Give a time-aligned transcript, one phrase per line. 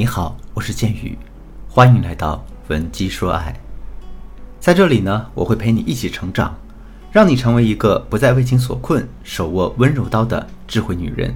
[0.00, 1.14] 你好，我是剑宇，
[1.68, 3.54] 欢迎来到文姬说爱。
[4.58, 6.56] 在这里呢，我会陪你一起成长，
[7.12, 11.34] 让你成为一个不再为情所困、手握温柔刀的智慧女人。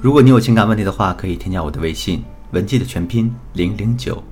[0.00, 4.22] 如果你有情感问题的话，可以添加我的微信文姬的全拼零零九，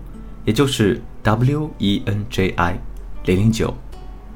[0.45, 2.79] 也就是 W E N J I
[3.25, 3.75] 零零九。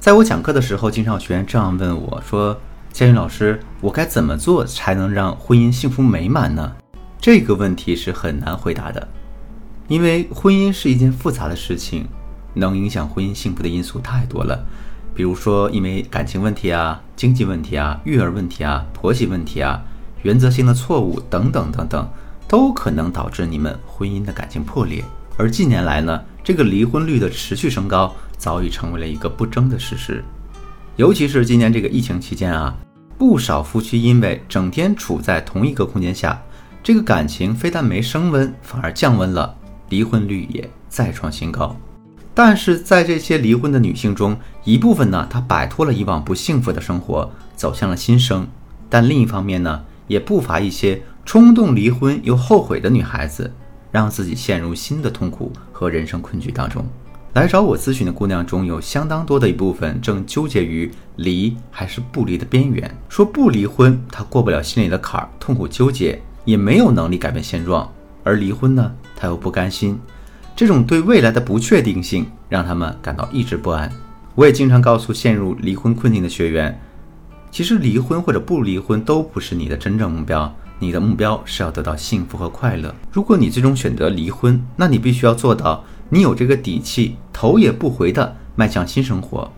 [0.00, 2.58] 在我讲课的时候，经常有学员这样问我说
[2.90, 6.72] ：“剑宇老师，我该怎么做才能让婚姻幸福美满呢？”
[7.26, 9.08] 这个问题是很难回答的，
[9.88, 12.06] 因为婚姻是一件复杂的事情，
[12.54, 14.64] 能影响婚姻幸福的因素太多了。
[15.12, 19.82] 比如说，因为感情问题啊、经济问题啊、育儿问题啊、婆媳问题啊、
[20.22, 22.08] 原则性的错误等等等等，
[22.46, 25.02] 都可能导致你们婚姻的感情破裂。
[25.36, 30.22] 而近年来呢，这个离婚率的持续升高，早已成为了一个不争的事实。
[30.94, 32.72] 尤其是今年这个疫情期间啊，
[33.18, 36.40] 不少夫妻因为整天处在同一个空间下。
[36.86, 39.52] 这个感情非但没升温，反而降温了，
[39.88, 41.76] 离婚率也再创新高。
[42.32, 48.44] 但是在这些离婚的女性中，一部分呢，她摆脱了以往不幸福的生活，走向了新生；
[48.88, 53.52] 但另一方面呢，也不乏一些冲动离婚又后悔的女孩子，
[53.90, 56.86] 让自己陷入新的痛苦和人生困局当中。
[57.32, 66.22] 来找我咨询的姑娘中有相当多的一部分正纠结于离还是不离的边缘，说不离婚，她过不了心里的坎儿，痛苦纠结。
[66.46, 67.92] 也没有能力改变现状，
[68.24, 69.98] 而离婚呢，他又不甘心，
[70.56, 73.92] 这种对未来的不确定性让他们感到一直不安。
[74.34, 76.80] 我也经常告诉陷入离婚困境的学员，
[77.50, 82.94] 其实离婚或者不离婚都不是你的真正目标，你的目标是要得到幸福和快乐。
[83.10, 89.50] 如果你最终选择离婚，那你必须要做到，你有这个底气，头也不回的迈向新生活。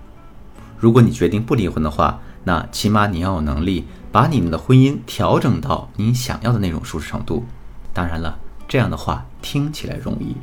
[0.78, 3.84] 如果你决定不离婚的话，那起码你要有能力。
[4.18, 7.44] 把你们的婚姻调整到你想要的那种舒适程度。
[7.94, 10.34] 当然了，这样的话听起来容易，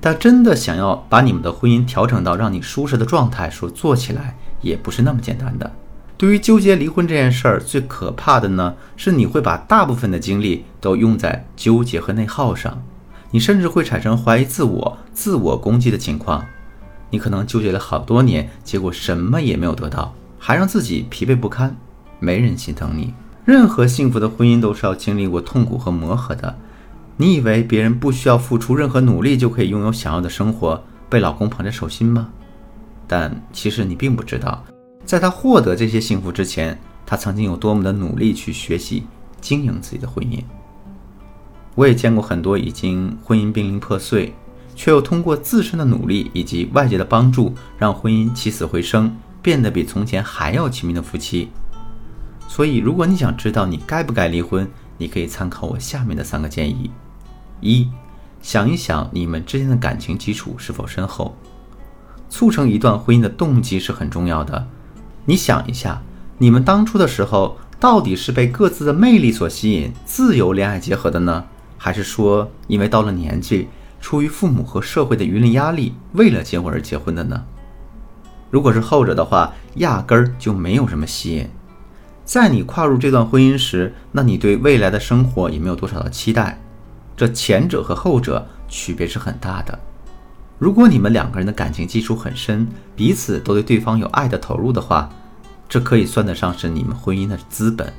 [0.00, 5.70] 但真的想要把你们的婚姻调整到让你舒适的状态，说做起来也不是那么简单的。
[6.16, 12.82] 对于纠结离婚这件事儿，最可怕的呢，是你会把大部分的精力都用在纠结和内耗上，
[13.30, 16.46] 你甚至会产生怀疑自我、自我攻击的情况。
[17.10, 21.76] 你可能纠结了好多年，结果什么也没有得到，还让自己疲惫不堪。
[22.20, 23.14] 没人心疼你。
[23.48, 26.54] 任何幸福的婚姻都是要经历过痛苦和磨合的。
[27.16, 30.78] 你以为别人不需要付出任何努力就可以拥有想要的生活，
[31.08, 32.28] 被老公捧着手心吗？
[33.06, 34.62] 但其实你并不知道，
[35.02, 39.04] 在他获得这些幸福之前，他曾经有多么的努力去学习
[39.40, 40.42] 经营自己的婚姻。
[41.74, 44.34] 我也见过很多已经婚姻濒临破碎，
[44.76, 49.10] 却又通过自身的努力以及外界的帮助，让婚姻起死回生，
[49.40, 51.48] 变得比从前还要亲密的夫妻。
[52.48, 56.90] 所以，如果你想知道你该不该离婚，你可以参考我下面的三个建议：
[57.60, 57.88] 一、
[58.40, 61.36] 想一想你们之间的感情基础是否深厚。
[62.30, 64.66] 促成一段婚姻的动机是很重要的。
[65.26, 66.02] 你想一下，
[66.38, 71.44] 你们当初的时候到底是被各自的魅力所吸引，自由恋爱结合的呢，
[71.76, 73.68] 还是说因为到了年纪，
[74.00, 77.44] 出于父母和社会的舆论压力，为了结婚而结婚的呢？
[78.50, 81.48] 如果是后者的话，压根儿就没有什么吸引。
[82.28, 86.60] 在你跨入这段婚姻时，那你对未来的生活也没有多少的期待。
[87.16, 89.78] 这前者和后者区别是很大的。
[90.58, 95.08] 如果你们两个人的感情基础很深，彼此都对对方有爱的投入的话，
[95.70, 97.90] 这可以算得上是你们婚姻的资本，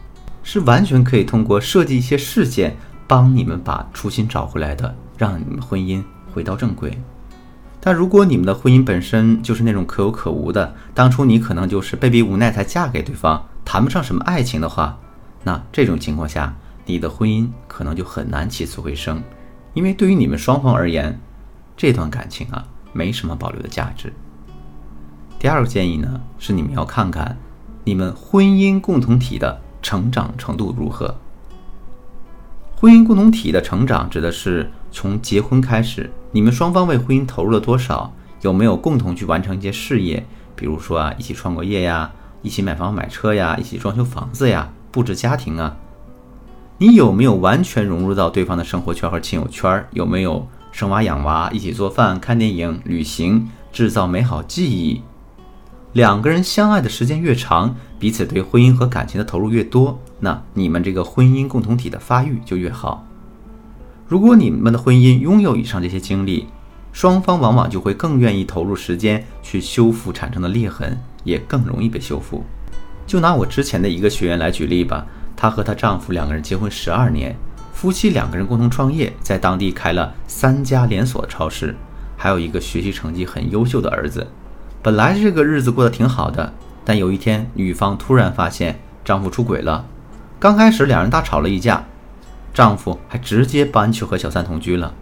[0.44, 6.96] 是完全可以通过设计一些事件帮你们把初心找回来的，让你们婚姻回到正轨。
[7.80, 13.44] 但如果你们的婚姻本身就是那种可有可无的，当初你可能就是被逼无奈才嫁给对方。
[13.72, 14.98] 谈不上什么爱情的话，
[15.44, 16.56] 那这种情况下，
[16.88, 19.22] 你的婚姻可能就很难起死回生，
[19.76, 21.20] 因为对于你们双方而言，
[21.78, 24.12] 这段感情啊没什么保留的价值。
[25.38, 27.38] 第二个建议呢，是你们要看看
[27.84, 31.16] 你们婚姻共同体的成长程度如何。
[32.76, 38.12] 婚姻共同体的成长指的是从结婚开始，你们双方为婚姻投入了多少，
[38.42, 42.10] 有没有共同去完成一些事业，比如说啊，一起创过业呀。
[42.42, 45.76] 一起买房买车呀，一起装修房子呀，布置家庭啊。
[46.78, 49.86] 你有没有完全融入到对方的生活圈和亲友圈？
[49.92, 55.02] 有没有生娃养娃，一起做饭、看电影、旅行，制造美好记忆？
[55.94, 63.06] 两个人相爱的时间越长，彼此对婚姻和感情的投入越多，那你们这个婚姻共同体的发育就越好。
[64.08, 66.48] 如果你们的婚姻拥有以上这些经历，
[66.94, 70.98] 双方往往就会更愿意投入时间去修复产生的裂痕。
[71.24, 72.44] 也更容易被修复。
[73.06, 75.06] 就拿我之前的一个学员来举例吧，
[75.36, 77.36] 她和她丈夫两个人结婚十二年，
[77.74, 81.76] 夫妻两个人共同创业，在当地开了三家连锁超市，
[82.16, 84.28] 还有一个学习成绩很优秀的儿子。
[84.82, 86.54] 本来这个日子过得挺好的，
[86.86, 89.86] 但有一天，女方突然发现丈夫出轨了。
[90.40, 91.84] 刚开始两人大吵了一架，
[92.54, 94.94] 丈夫还直接搬去和小三同居了。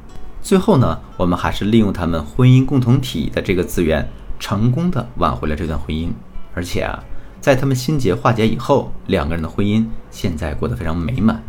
[0.41, 6.09] 最后呢，我们还是利用他们婚姻共同体的这个资源，成功的挽回了这段婚姻。
[6.53, 7.03] 而且啊，
[7.39, 11.41] 在他们心结化解以后，两个人的婚姻现在过得非常美满。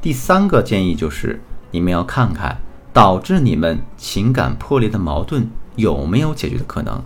[0.00, 2.58] 第三个建议就是，你们要看看
[2.92, 7.02] 导致你们情感破裂的矛盾有没有解决的可能。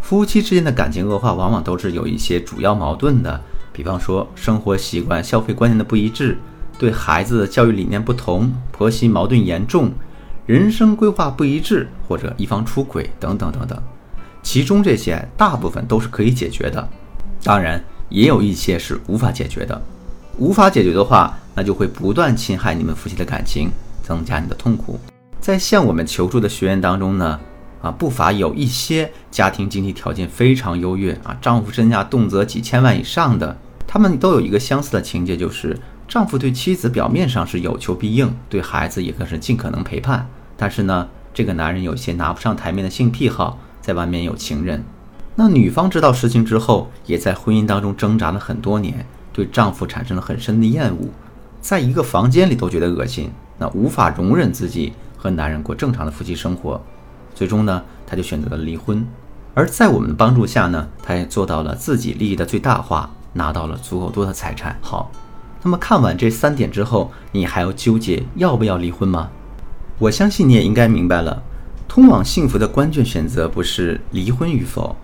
[0.00, 3.40] 夫妻之间的感情恶化，往往都是有一些主要矛盾的，
[3.72, 6.38] 比方说生活习惯、消费观念的不一致，
[6.78, 9.90] 对孩子教育理念不同，婆媳矛盾严重，
[10.46, 13.82] 人生规划不一致，或者一方出轨等等等等。
[14.48, 16.88] 其中这些大部分都是可以解决的，
[17.42, 19.78] 当然也有一些是无法解决的。
[20.38, 23.68] 无法解决的话，那就会不断侵害你们夫妻的感情，
[24.02, 24.98] 增加你的痛苦。
[25.38, 27.38] 在向我们求助的学员当中呢，
[27.82, 33.54] 啊，不乏有一些家庭经济条件非常优越啊，丈夫身价动辄几千万以上的，
[33.86, 35.78] 他们都有一个相似的情节，就是
[36.08, 44.84] 丈夫对妻子表面上是有求必应，对孩子也更是尽可能陪伴，但是呢，这个男人有些拿不上台面的性癖好，在外面有情人。
[45.34, 49.06] 那女方知道实情之后，也在婚姻当中挣扎了很多年。
[49.32, 51.08] 对丈夫产生了很深的厌恶，
[51.62, 56.78] 在一个房间里都觉得恶心，那无法容忍自己和男人过正常的夫妻生活，
[57.34, 59.06] 最终呢，她就选择了离婚。
[59.54, 64.76] 而在我们的帮助下呢，她也做到了自己利益的最大化，拿到了足够多的财产。
[64.82, 65.10] 好，
[65.62, 69.30] 那么看完这三点之后，你还要纠结要不要离婚吗？
[69.98, 71.42] 我相信你也应该明白了，
[71.88, 74.94] 通往幸福的关键选择不是离婚与否，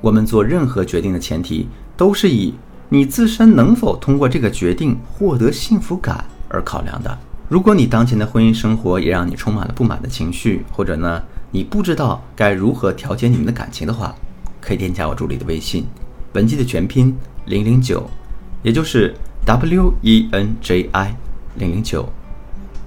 [0.00, 2.54] 我们做任何决定的前提都是以。
[2.88, 7.18] 你自身能否通过这个决定获得幸福感而考量的？
[7.48, 14.14] 如果你当前的婚姻生活也让你充满了不满的情绪，或者呢，你不知道该如何调节你们的感情的话，
[14.60, 15.86] 可以添加我助理的微信，
[16.34, 17.16] 文姬的全拼
[17.46, 18.06] 零零九，
[18.62, 19.14] 也就是
[19.46, 21.16] W E N J I
[21.56, 22.06] 零零九，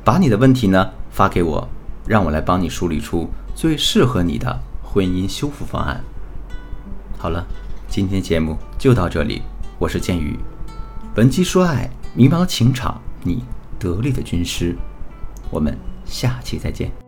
[0.03, 1.67] 把你的问题呢发给我，
[2.07, 6.03] 让我来帮你梳理出最适合你的婚姻修复方案。
[7.17, 7.45] 好了，
[7.87, 9.41] 今天节目就到这里。
[9.79, 10.39] 我是剑宇，
[11.13, 13.43] 本期说爱，迷茫情场，你
[13.79, 14.75] 得力的军师。
[15.49, 17.04] 我们下期再见。